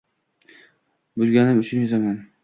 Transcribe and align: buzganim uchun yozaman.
buzganim 1.21 1.59
uchun 1.65 1.83
yozaman. 1.83 2.17